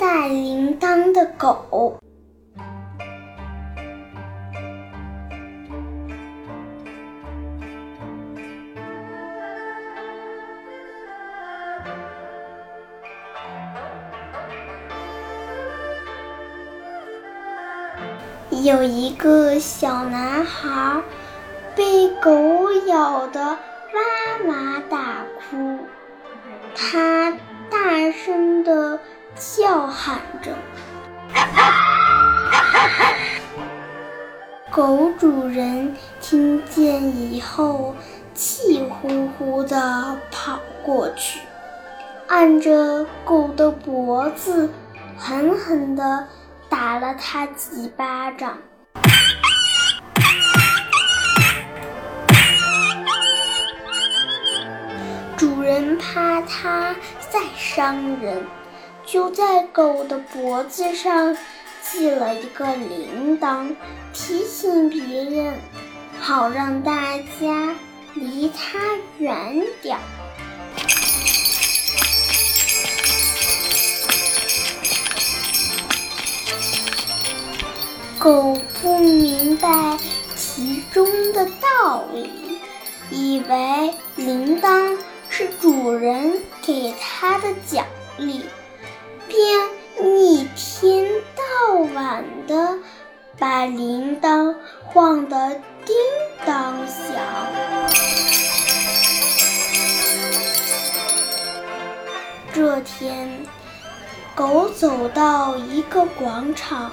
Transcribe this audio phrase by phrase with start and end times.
[0.00, 1.98] 带铃铛的狗。
[18.62, 21.02] 有一个小男孩
[21.76, 23.58] 被狗咬得哇
[24.46, 25.78] 哇大哭，
[26.74, 27.32] 他
[27.70, 28.98] 大声的
[29.36, 30.52] 叫喊着。
[34.70, 37.94] 狗主人听见以后，
[38.34, 41.40] 气呼呼地跑过去，
[42.28, 44.70] 按着狗的脖子，
[45.16, 46.26] 狠狠地。
[46.68, 48.56] 打了它几巴掌，
[55.36, 56.94] 主人怕它
[57.28, 58.40] 再伤人，
[59.10, 61.36] 就在狗的脖子上
[61.82, 63.74] 系了一个铃铛，
[64.12, 65.58] 提醒别人，
[66.20, 67.74] 好让大家
[68.14, 68.78] 离它
[69.18, 70.00] 远点儿。
[78.16, 79.98] 狗不明白
[80.36, 82.60] 其中的道理，
[83.10, 84.96] 以为铃铛
[85.28, 87.84] 是主人给它的奖
[88.18, 88.44] 励，
[93.60, 94.54] 把铃铛
[94.86, 95.50] 晃得
[95.84, 95.94] 叮
[96.46, 97.14] 当响。
[102.54, 103.44] 这天，
[104.34, 106.90] 狗走到一个广场。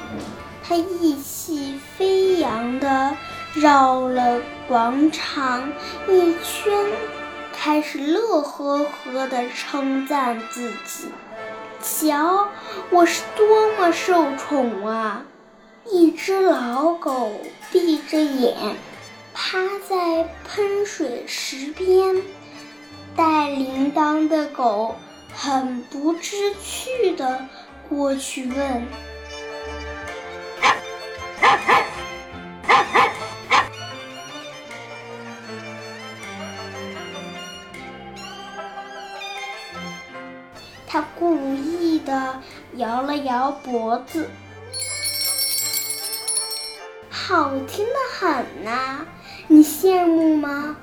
[0.61, 3.15] 它意气飞扬地
[3.53, 5.71] 绕了广场
[6.09, 6.73] 一圈，
[7.57, 11.13] 开始乐呵呵地称赞自己
[11.81, 12.49] ：“瞧，
[12.89, 15.23] 我是多么受宠啊！”
[15.89, 17.31] 一只老狗
[17.71, 18.75] 闭着眼，
[19.33, 19.57] 趴
[19.87, 22.21] 在喷水池边，
[23.15, 24.95] 带铃铛的狗
[25.33, 27.47] 很不知趣地
[27.87, 28.85] 过去问。
[40.85, 42.41] 他故意的
[42.75, 44.29] 摇了摇脖子，
[47.27, 49.05] 好听的很呐！
[49.49, 50.77] 你羡慕吗？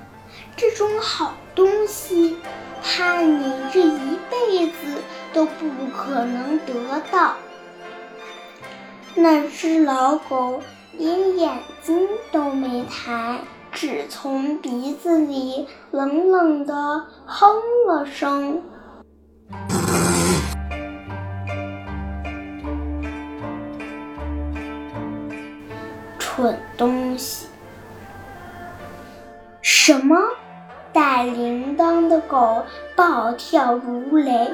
[0.55, 2.37] 这种好东西，
[2.83, 4.75] 怕你这一辈子
[5.33, 7.37] 都不可能得到。
[9.15, 10.61] 那只老狗
[10.93, 13.41] 连眼睛都没抬，
[13.73, 17.57] 只从鼻子里冷冷地哼
[17.87, 18.63] 了声。
[26.35, 27.47] 蠢东西！
[29.63, 30.17] 什么？
[30.93, 32.65] 带铃铛的狗
[32.97, 34.51] 暴跳如雷。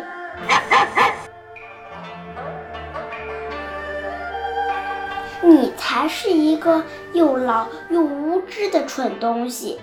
[5.40, 9.80] 你才是一个又老又无知的蠢东西！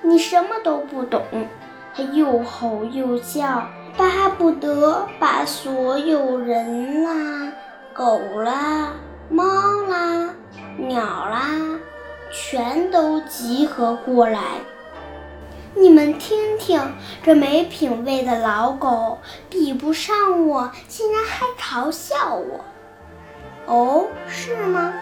[0.00, 1.22] 你什么都不懂。
[1.94, 3.68] 他又吼又叫，
[3.98, 7.52] 巴不得把所有人啦、
[7.92, 8.94] 狗啦、
[9.28, 9.44] 猫
[9.90, 10.17] 啦、
[10.78, 11.50] 鸟啦，
[12.30, 14.40] 全都集合过来。
[15.74, 16.80] 你们听听，
[17.22, 19.18] 这没品位的老狗，
[19.50, 22.64] 比不上我，竟然还嘲笑我。
[23.66, 24.94] 哦，是吗？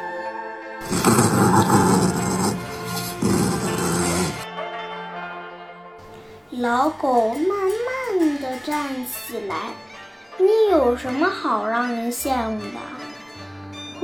[6.51, 7.47] 老狗慢
[8.19, 9.57] 慢的站起来。
[10.39, 12.79] 你有什么好让人羡慕的？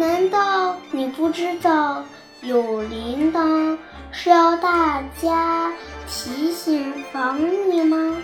[0.03, 2.05] 难道你不知道
[2.41, 3.79] 有铃铛
[4.11, 5.73] 是要大家
[6.09, 7.39] 提醒防
[7.71, 8.17] 你吗？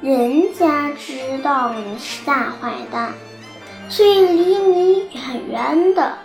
[0.00, 3.12] 人家知道你是大坏蛋。
[3.88, 6.18] 所以离你远远的，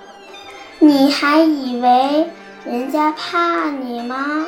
[0.79, 2.27] 你还以为
[2.65, 4.47] 人家怕你吗？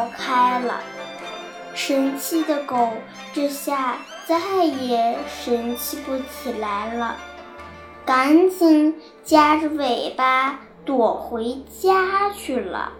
[0.00, 0.80] 逃开了。
[1.74, 2.88] 神气的狗
[3.34, 7.16] 这下再也神气不起来了，
[8.06, 12.92] 赶紧夹着尾巴躲回家去了。